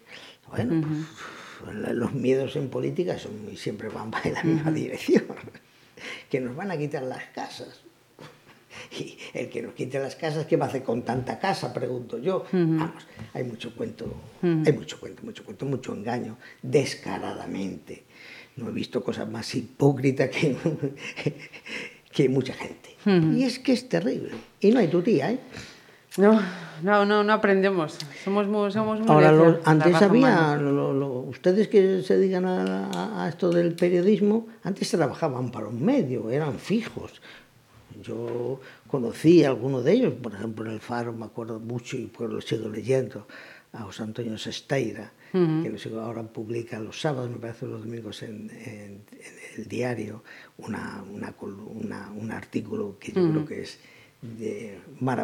[0.49, 1.07] bueno, pues,
[1.92, 5.25] los miedos en política son, siempre van en la misma dirección.
[6.31, 7.83] que nos van a quitar las casas
[8.92, 11.73] y el que nos quite las casas, ¿qué va a hacer con tanta casa?
[11.73, 12.44] Pregunto yo.
[12.53, 18.05] Vamos, hay mucho cuento, hay mucho cuento, mucho cuento, mucho engaño, descaradamente.
[18.57, 20.57] No he visto cosas más hipócritas que,
[22.12, 22.90] que mucha gente.
[23.07, 24.33] Y es que es terrible.
[24.61, 25.40] Y no hay tu tía, ¿eh?
[26.16, 26.40] No,
[26.83, 27.96] no, no, no aprendemos.
[28.25, 30.59] Somos muy, somos muy Ahora, antes había,
[31.29, 36.59] ustedes que se dedican a, a, esto del periodismo, antes trabajaban para un medio, eran
[36.59, 37.20] fijos.
[38.03, 42.07] Yo conocí a alguno de ellos, por ejemplo en el Faro me acuerdo mucho y
[42.07, 43.27] pues lo sigo leyendo,
[43.73, 48.23] a José Antonio Sesteira, que lo sigo, ahora publica los sábados, me parece los domingos
[48.25, 48.51] en,
[49.57, 50.25] el diario,
[50.59, 53.79] una, una, un artículo que yo creo que es
[54.22, 54.78] de,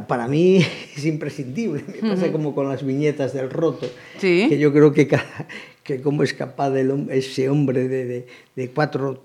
[0.08, 0.56] para mí
[0.96, 1.84] es imprescindible.
[1.86, 2.32] Me pasa uh -huh.
[2.32, 3.86] como con las viñetas del roto,
[4.18, 4.46] ¿Sí?
[4.48, 5.08] que yo creo que,
[5.82, 9.22] que cómo es capaz del, ese hombre de, de, de cuatro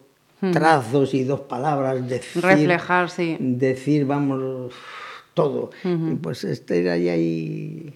[0.51, 3.37] trazos y dos palabras decir, reflejar, sí.
[3.39, 4.73] decir vamos
[5.35, 5.69] todo.
[5.83, 6.13] Uh -huh.
[6.13, 7.93] y pues este era ahí, ahí,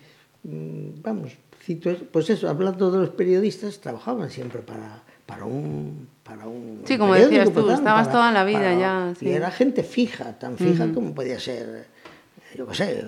[1.02, 1.32] vamos,
[1.64, 6.98] cito, pues eso, hablando de los periodistas, trabajaban siempre para, para un para un Sí,
[6.98, 9.14] como decías tú, estabas toda la vida ya.
[9.22, 11.88] Y era gente fija, tan fija como podía ser
[12.56, 13.06] yo qué sé,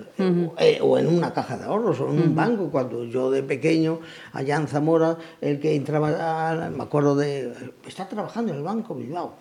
[0.58, 2.70] eh, o en una caja de ahorros o en un banco.
[2.70, 4.00] Cuando yo de pequeño,
[4.32, 7.52] allá en Zamora, el que entraba, me acuerdo de,
[7.86, 9.36] está trabajando en el banco Bilbao,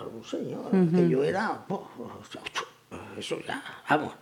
[0.00, 1.64] algún señor, que yo era,
[3.18, 4.14] eso ya, vamos.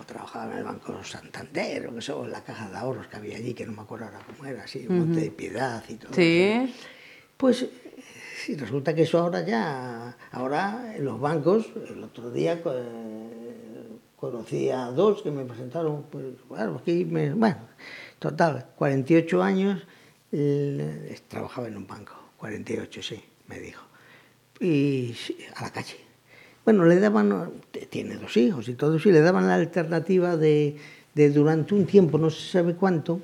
[0.00, 3.36] O trabajaba en el Banco Santander, o que en la caja de ahorros que había
[3.36, 6.14] allí, que no me acuerdo ahora cómo era, así, un monte de piedad y todo.
[6.14, 6.72] Sí.
[7.36, 7.66] Pues
[8.38, 12.62] sí, resulta que eso ahora ya, ahora en los bancos, el otro día
[14.16, 17.58] conocí a dos que me presentaron, pues bueno, aquí me, bueno,
[18.18, 19.82] total, 48 años
[21.28, 23.84] trabajaba en un banco, 48, sí, me dijo.
[24.60, 25.14] Y
[25.54, 25.96] a la calle.
[26.64, 27.52] Bueno, le daban,
[27.88, 30.76] tiene dos hijos y todo y le daban la alternativa de,
[31.14, 33.20] de durante un tiempo, no se sabe cuánto,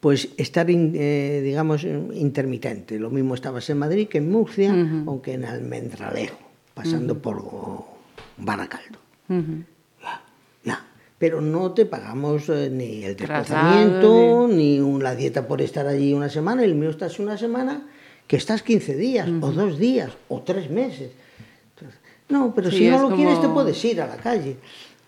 [0.00, 2.98] pues estar, eh, digamos, intermitente.
[2.98, 4.70] Lo mismo estabas en Madrid que en Murcia,
[5.06, 6.38] aunque en Almendralejo,
[6.74, 7.42] pasando por
[8.36, 8.98] Baracaldo.
[9.28, 10.22] ya,
[10.64, 10.84] ya.
[11.18, 14.78] Pero no te pagamos eh, ni el desplazamiento, ni...
[15.00, 16.62] la dieta por estar allí una semana.
[16.62, 17.82] El mío estás una semana
[18.28, 21.10] que estás 15 días, o dos días, o tres meses.
[22.28, 24.58] no, pero si no lo quieres te puedes ir a la calle.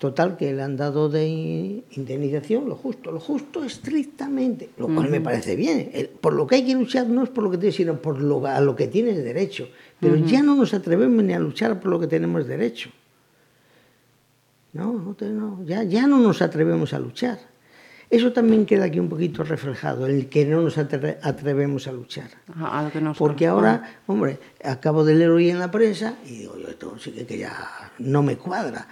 [0.01, 5.21] Total, que le han dado de indemnización lo justo, lo justo estrictamente, lo cual me
[5.21, 5.93] parece bien.
[6.23, 8.47] Por lo que hay que luchar no es por lo que tienes, sino por lo,
[8.47, 9.69] a lo que tienes derecho.
[10.01, 12.89] Pero ya no nos atrevemos ni a luchar por lo que tenemos derecho.
[14.73, 17.39] No, no, ya, ya no nos atrevemos a luchar.
[18.09, 22.31] Eso también queda aquí un poquito reflejado, el que no nos atrevemos a luchar.
[23.19, 27.13] Porque ahora, hombre, acabo de leer hoy en la prensa y digo, yo esto sí
[27.13, 28.89] que ya no me cuadra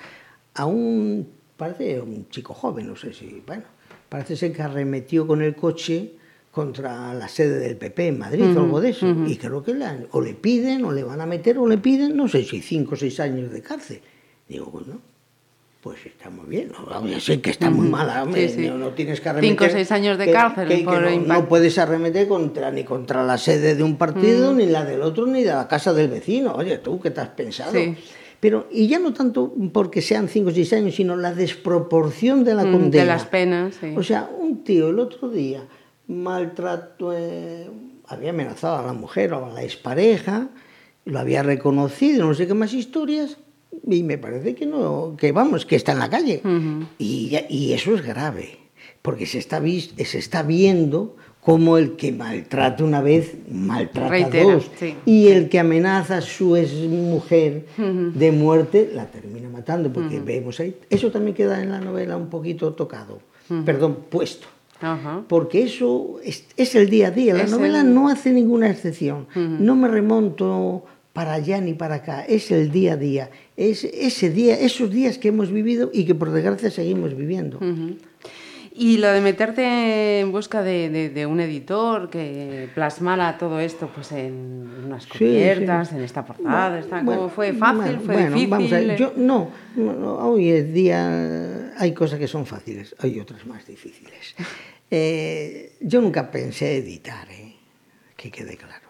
[0.58, 3.62] a un, parece un chico joven, no sé si, bueno,
[4.08, 6.12] parece ser que arremetió con el coche
[6.50, 9.06] contra la sede del PP en Madrid o algo de eso.
[9.26, 9.72] Y creo que
[10.10, 12.94] o le piden, o le van a meter, o le piden, no sé si cinco
[12.94, 14.00] o seis años de cárcel.
[14.48, 14.98] Digo, bueno,
[15.80, 16.72] pues está muy bien.
[16.72, 19.50] No, sé que está muy mala, No, tienes que arremeter.
[19.50, 20.84] Cinco o seis años de cárcel.
[21.24, 25.26] no, puedes arremeter contra, ni contra la sede de un partido, ni la del otro,
[25.26, 26.54] ni de la casa del vecino.
[26.54, 27.72] Oye, tú, ¿qué te has pensado?
[28.40, 32.54] Pero, y ya no tanto porque sean 5 o 6 años, sino la desproporción de
[32.54, 33.04] la mm, condena.
[33.04, 33.94] De las penas, sí.
[33.96, 35.62] O sea, un tío el otro día
[36.06, 37.68] maltrató, eh,
[38.06, 40.48] había amenazado a la mujer o a la expareja,
[41.04, 43.38] lo había reconocido, no sé qué más historias,
[43.86, 46.42] y me parece que no, que vamos, que está en la calle.
[46.98, 48.58] y, y, eso es grave,
[49.02, 51.16] porque se está, se está viendo
[51.48, 54.70] como el que maltrata una vez, maltrata a dos.
[55.06, 56.54] y el que amenaza a su
[56.90, 60.76] mujer de muerte, la termina matando, porque vemos ahí.
[60.90, 63.20] Eso también queda en la novela un poquito tocado,
[63.64, 64.46] perdón, puesto.
[65.26, 67.32] Porque eso es, el día a día.
[67.32, 69.26] La novela no hace ninguna excepción.
[69.34, 70.84] No me remonto
[71.14, 72.26] para allá ni para acá.
[72.26, 73.30] Es el día a día.
[73.56, 77.58] Es ese día, esos días que hemos vivido y que por desgracia seguimos viviendo.
[78.80, 84.70] Y lo de meterte en busca de, un editor que plasmara todo esto pues en
[84.84, 86.80] unas cubiertas, en esta portada,
[87.34, 87.98] ¿fue fácil?
[87.98, 88.94] ¿Fue difícil?
[88.96, 89.50] yo, no,
[90.20, 94.34] hoy en día hay cosas que son fáciles, hay otras más difíciles.
[94.90, 97.54] Eh, yo nunca pensé editar, ¿eh?
[98.16, 98.88] que quede claro.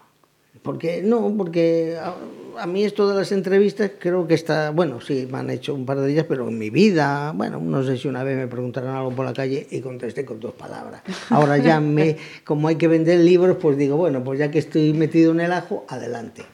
[0.62, 1.98] Porque no, porque
[2.58, 5.86] a, mí esto de las entrevistas creo que está, bueno, sí, me han hecho un
[5.86, 8.90] par de ellas, pero en mi vida, bueno, no sé si una vez me preguntaron
[8.90, 11.02] algo por la calle y contesté con dos palabras.
[11.30, 14.92] Ahora ya me, como hay que vender libros, pues digo, bueno, pues ya que estoy
[14.92, 16.44] metido en el ajo, adelante.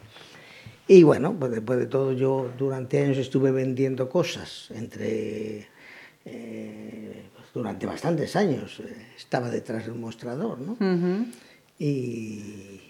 [0.86, 5.68] Y bueno, pues después de todo yo durante años estuve vendiendo cosas, entre,
[6.24, 10.76] eh, pues durante bastantes años eh, estaba detrás de un mostrador, ¿no?
[11.78, 12.80] Y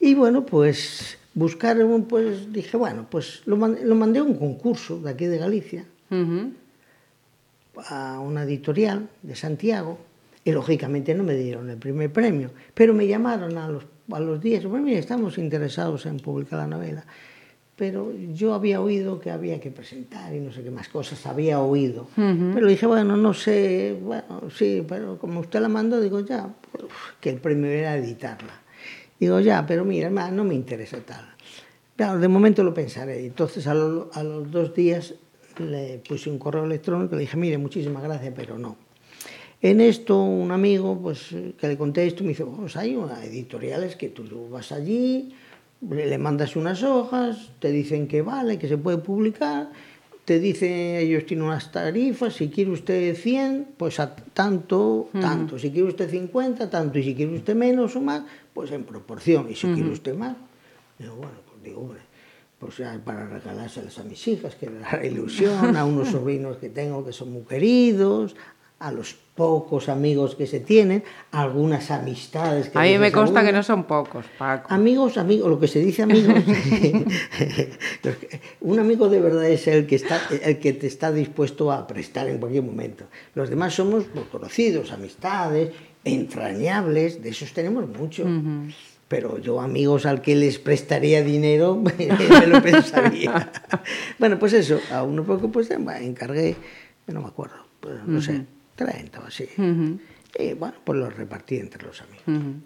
[0.00, 5.24] y bueno, pues buscaron, pues dije, bueno, pues lo, mandé a un concurso de aquí
[5.24, 5.86] de Galicia,
[7.88, 9.98] a una editorial de Santiago,
[10.44, 14.40] y lógicamente no me dieron el primer premio, pero me llamaron a los, a los
[14.40, 17.04] días, bueno, mira, estamos interesados en publicar la novela,
[17.74, 21.60] pero yo había oído que había que presentar y no sé qué más cosas, había
[21.60, 26.48] oído, pero dije, bueno, no sé, bueno, sí, pero como usted la mandó, digo, ya,
[26.70, 26.84] pues,
[27.18, 28.59] que el premio era editarla.
[29.20, 31.28] Digo, ya, pero mira, no me interesa tal.
[31.94, 33.26] Claro, de momento lo pensaré.
[33.26, 33.74] Entonces a, a
[34.24, 35.14] los dos días
[35.58, 38.76] le puse un correo electrónico y le dije, mire, muchísimas gracias, pero no.
[39.60, 43.94] En esto, un amigo, pues que le conté esto, me dice, pues hay unas editoriales
[43.94, 45.34] que tú vas allí,
[45.86, 49.70] le mandas unas hojas, te dicen que vale, que se puede publicar,
[50.30, 55.20] te dicen ellos tienen unas tarifas, si quiere usted 100, pues a tanto, uh -huh.
[55.20, 58.22] tanto, si quiere usted 50, tanto, y si quiere usted menos o más,
[58.54, 59.74] pues en proporción, y si uh -huh.
[59.74, 60.36] quiere usted más,
[61.00, 61.98] digo, bueno, pues digo, hombre,
[62.60, 66.68] pues ya para regalárselas a mis hijas, que me da ilusión, a unos sobrinos que
[66.68, 68.36] tengo que son muy queridos,
[68.78, 72.78] a los pocos amigos que se tienen, algunas amistades que...
[72.78, 74.66] A mí me consta que no son pocos, Paco.
[74.68, 76.34] Amigos, amigos, lo que se dice amigos...
[78.60, 82.28] un amigo de verdad es el que, está, el que te está dispuesto a prestar
[82.28, 83.04] en cualquier momento.
[83.34, 85.70] Los demás somos pues, conocidos, amistades,
[86.04, 88.26] entrañables, de esos tenemos mucho.
[89.08, 93.50] Pero yo amigos al que les prestaría dinero, me lo pensaría.
[94.18, 96.56] bueno, pues eso, a uno poco pues encargué,
[97.06, 98.44] no me acuerdo, pues, no sé,
[98.84, 99.46] 30 o así.
[100.38, 102.62] Y bueno, pues los repartí entre los amigos.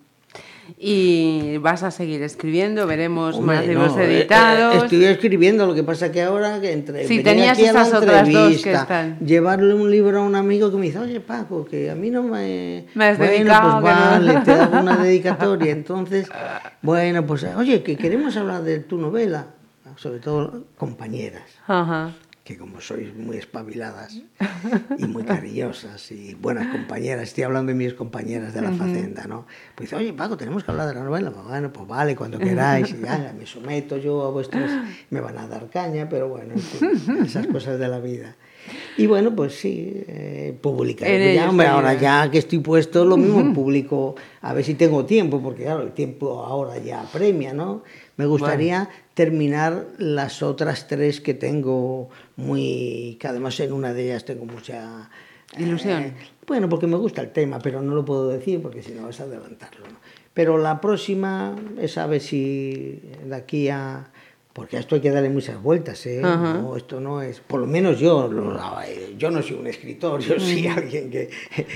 [0.79, 2.87] ¿Y vas a seguir escribiendo?
[2.87, 4.85] ¿Veremos Hombre, más libros no, eh, eh, editados?
[4.85, 8.03] estoy escribiendo, lo que pasa que ahora que entre venir tenías aquí a la esas
[8.03, 9.19] otras dos que están.
[9.21, 12.23] llevarle un libro a un amigo que me dice, oye Paco, que a mí no
[12.23, 12.87] me...
[12.95, 14.11] Me has bueno, dedicado, pues que no".
[14.11, 15.73] vale, te hago una dedicatoria.
[15.73, 16.29] Entonces,
[16.83, 19.47] bueno, pues oye, que queremos hablar de tu novela,
[19.97, 22.11] sobre todo compañeras Ajá.
[22.45, 24.21] Que como sois muy espabiladas
[24.99, 29.47] y muy cariñosas y buenas compañeras, estoy hablando de mis compañeras de la Facenda, ¿no?
[29.75, 31.31] Pues dice, oye Paco, tenemos que hablar de la novela.
[31.31, 34.71] Pues, bueno, pues vale, cuando queráis, y ya, me someto yo a vuestros,
[35.09, 36.55] me van a dar caña, pero bueno,
[37.25, 38.37] esas cosas de la vida.
[38.97, 41.31] Y bueno, pues sí, eh, publicaré.
[41.31, 45.05] En Ya, hombre, ahora ya que estoy puesto, lo mismo publico, a ver si tengo
[45.07, 47.83] tiempo, porque claro, el tiempo ahora ya apremia, ¿no?
[48.17, 54.25] Me gustaría terminar las otras tres que tengo muy, que además en una de ellas
[54.25, 55.11] tengo mucha
[55.57, 56.15] eh, Ilusión.
[56.47, 59.21] bueno, porque me gusta el tema, pero no lo puedo decir porque si no es
[59.21, 59.87] adelantarlo.
[59.89, 59.97] ¿no?
[60.33, 64.11] Pero la próxima es a ver si de aquí a
[64.55, 66.21] porque a esto hay que darle muchas vueltas, ¿eh?
[66.23, 68.57] No, esto no es, por lo menos yo, lo-
[69.19, 71.29] yo no soy un escritor, yo soy alguien que...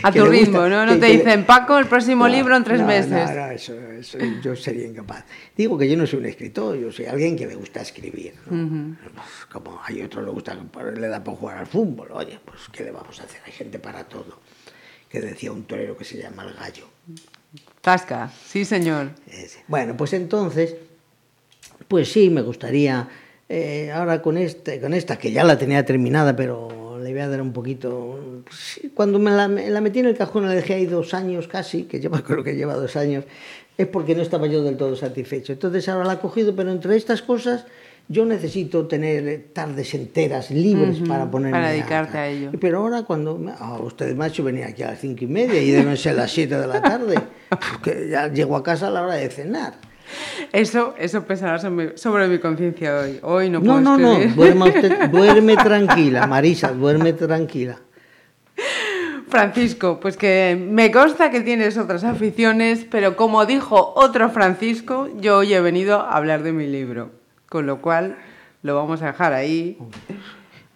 [0.05, 0.87] A que tu le ritmo, gusta- ¿no?
[0.87, 3.11] No que- te dicen, Paco, el próximo no, libro en tres no, meses.
[3.35, 5.25] No, eso, eso yo sería incapaz.
[5.57, 8.35] Digo que yo no soy un escritor, yo soy alguien que le gusta escribir.
[8.49, 8.97] ¿no?
[9.13, 10.57] Pues como hay otros le gusta,
[10.97, 13.41] le da por jugar al fútbol, oye, pues ¿qué le vamos a hacer?
[13.45, 14.39] Hay gente para todo.
[15.09, 16.85] Que decía un torero que se llama el gallo.
[17.81, 19.09] Tasca, sí, señor.
[19.67, 20.77] Bueno, pues entonces,
[21.89, 23.09] pues sí, me gustaría,
[23.49, 27.29] eh, ahora con, este, con esta, que ya la tenía terminada, pero le voy a
[27.29, 28.45] dar un poquito...
[28.51, 31.49] sí, cuando me la, me la metí en el cajón, la dejé ahí dos años
[31.49, 33.25] casi, que lleva, creo que lleva dos años,
[33.77, 35.53] es porque no estaba yo del todo satisfecho.
[35.53, 37.67] Entonces ahora la he cogido, pero entre estas cosas...
[38.11, 42.51] Yo necesito tener tardes enteras libres para ponerme para dedicarte a ello.
[42.59, 43.39] Pero ahora cuando...
[43.59, 46.59] ah, ustedes, macho, venía aquí a las cinco y media y deben ser las siete
[46.59, 47.17] de la tarde,
[47.85, 49.75] que ya llego a casa a la hora de cenar.
[50.53, 53.19] Eso, eso pesará sobre, sobre mi conciencia hoy.
[53.23, 54.35] Hoy no No, puedo no, no, escribir.
[54.35, 57.79] duerma usted, duerme tranquila, Marisa, duerme tranquila.
[59.29, 65.39] Francisco, pues que me consta que tienes otras aficiones, pero como dijo otro Francisco, yo
[65.39, 67.11] hoy he venido a hablar de mi libro.
[67.49, 68.17] Con lo cual,
[68.63, 69.79] lo vamos a dejar ahí.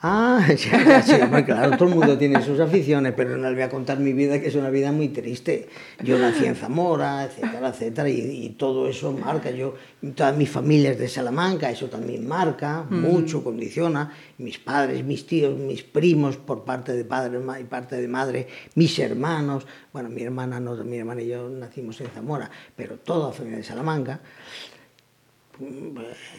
[0.04, 1.12] Ah, ya, sí,
[1.46, 4.40] claro, todo el mundo tiene sus aficiones, pero no les voy a contar mi vida,
[4.40, 5.68] que es una vida muy triste.
[6.02, 9.52] Yo nací en Zamora, etcétera, etcétera, y, y todo eso marca.
[9.52, 9.76] Yo,
[10.16, 14.12] toda mi familia es de Salamanca, eso también marca, mucho, condiciona.
[14.38, 18.98] Mis padres, mis tíos, mis primos, por parte de padre y parte de madre, mis
[18.98, 23.32] hermanos, bueno, mi hermana, no, mi hermana y yo nacimos en Zamora, pero toda la
[23.32, 24.20] familia de Salamanca.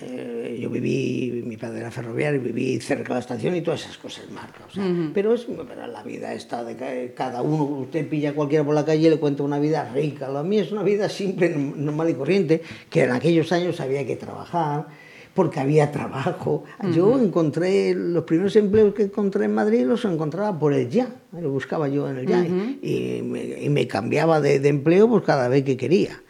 [0.01, 3.97] Eh, yo viví, mi padre era ferroviario, viví cerca de la estación y todas esas
[3.97, 4.63] cosas marcan.
[4.69, 4.83] o sea,
[5.13, 8.75] Pero es pero la vida está de ca- cada uno, usted pilla a cualquiera por
[8.75, 10.27] la calle y le cuenta una vida rica.
[10.29, 14.15] La mía es una vida simple, normal y corriente, que en aquellos años había que
[14.15, 14.87] trabajar
[15.33, 16.63] porque había trabajo.
[16.93, 21.51] Yo encontré, los primeros empleos que encontré en Madrid los encontraba por el ya, los
[21.51, 22.45] buscaba yo en el ya
[22.81, 26.21] y, me, y me cambiaba de, de empleo pues cada vez que quería.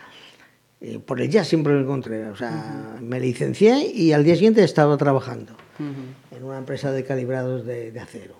[0.86, 2.26] Eh, por el ya siempre lo encontré.
[2.28, 7.66] O sea, me licencié y al día siguiente estaba trabajando en una empresa de calibrados
[7.66, 8.36] de, de acero.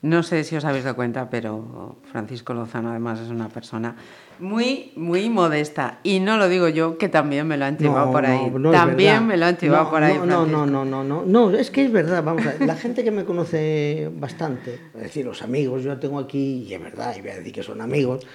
[0.00, 3.96] No sé si os habéis dado cuenta, pero Francisco Lozano además es una persona
[4.38, 6.00] muy, muy modesta.
[6.02, 8.50] Y no lo digo yo, que también me lo han chivado por ahí.
[8.50, 10.18] no es también me lo han chivado No, por ahí.
[10.18, 12.76] No, no, no, no, no, no, no, es que es verdad, vamos a ver, la
[12.76, 17.14] gente que me conoce bastante, es decir, los amigos, yo tengo aquí, y es verdad,
[17.16, 18.26] y voy a decir que son amigos,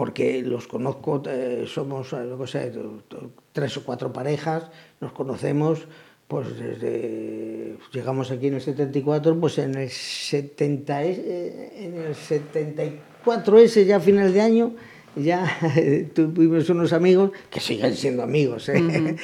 [0.00, 2.72] porque los conozco, eh, somos eh, no sé,
[3.52, 5.80] tres o cuatro parejas, nos conocemos,
[6.26, 13.58] pues desde llegamos aquí en el 74, pues en el 70 eh, en el 74
[13.58, 14.72] ese ya a final de año
[15.16, 15.44] ya
[16.14, 18.80] tuvimos unos amigos que siguen siendo amigos, ¿eh?
[18.80, 19.18] uh -huh.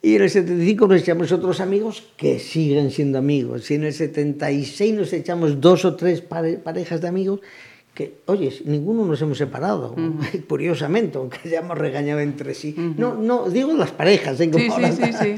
[0.00, 3.68] Y en el 75 nos echamos otros amigos que siguen siendo amigos.
[3.70, 7.40] Y en el 76 nos echamos dos o tres pare parejas de amigos
[7.94, 10.46] que, oye, ninguno nos hemos separado, uh -huh.
[10.46, 12.74] curiosamente, aunque hayamos regañado entre sí.
[12.76, 12.94] Uh -huh.
[12.96, 14.68] No, no, digo las parejas, en ¿eh?
[14.70, 15.36] sí, sí, sí,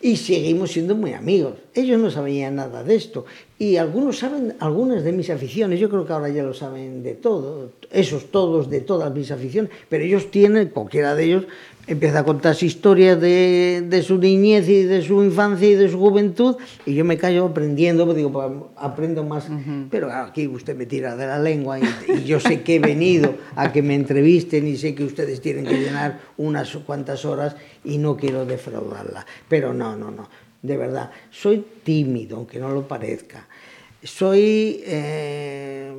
[0.00, 1.54] y seguimos siendo muy amigos.
[1.74, 3.26] Ellos no sabían nada de esto,
[3.58, 5.80] Y algunos saben algunas de mis aficiones.
[5.80, 7.72] Yo creo que ahora ya lo saben de todo.
[7.90, 9.70] Esos todos de todas mis aficiones.
[9.88, 11.44] Pero ellos tienen, cualquiera de ellos,
[11.86, 15.98] empieza a contarse historias de, de su niñez y de su infancia y de su
[15.98, 16.56] juventud.
[16.84, 18.46] Y yo me callo aprendiendo, pues digo, pues,
[18.76, 19.48] aprendo más.
[19.90, 23.34] Pero aquí usted me tira de la lengua y, y yo sé que he venido
[23.54, 27.96] a que me entrevisten y sé que ustedes tienen que llenar unas cuantas horas y
[27.96, 29.24] no quiero defraudarla.
[29.48, 30.28] Pero no, no, no.
[30.66, 33.46] De verdad, soy tímido, aunque no lo parezca.
[34.02, 35.92] Soy, eh,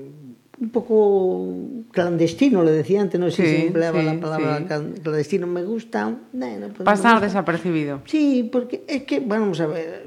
[0.60, 1.48] un poco
[1.92, 4.66] clandestino, le decía antes, no sé Sí, si se empleaba sí, la palabra sí.
[5.02, 6.16] clandestino, me gusta.
[6.34, 7.28] bueno, pues me Pasar gusta.
[7.28, 8.02] desapercibido.
[8.06, 10.04] Sí, porque es que, vamos a ver,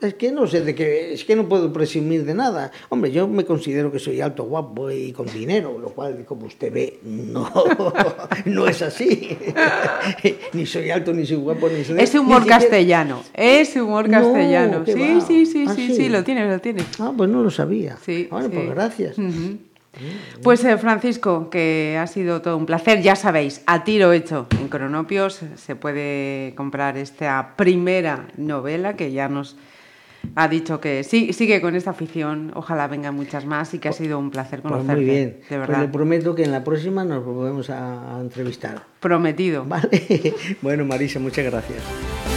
[0.00, 2.70] es que no sé de qué, es que no puedo presumir de nada.
[2.90, 6.72] Hombre, yo me considero que soy alto, guapo y con dinero, lo cual, como usted
[6.72, 7.50] ve, no,
[8.44, 9.36] no es así.
[10.52, 11.98] ni soy alto, ni soy guapo, ni soy...
[12.00, 14.84] Ese humor siquiera- castellano, ese humor No, castellano.
[14.84, 15.94] ¿qué sí, sí, sí, ¿Ah, sí, sí?
[15.96, 16.84] sí, lo tienes, lo tienes.
[16.98, 17.96] Ah, pues no lo sabía.
[18.04, 19.16] Sí, Bueno, pues gracias.
[20.42, 23.00] Pues eh, Francisco, que ha sido todo un placer.
[23.00, 29.30] Ya sabéis, a tiro hecho en Cronopios se puede comprar esta primera novela que ya
[29.30, 29.56] nos
[30.34, 32.52] ha dicho que sí, sigue con esta afición.
[32.54, 35.00] Ojalá vengan muchas más y que ha sido un placer Pues conocerte.
[35.00, 35.28] muy bien.
[35.30, 35.80] De Pues verdad.
[35.82, 38.82] le prometo que en la próxima nos volvemos a, a entrevistar.
[39.00, 39.64] Prometido.
[39.64, 40.34] ¿Vale?
[40.62, 42.35] bueno, Marisa, muchas gracias.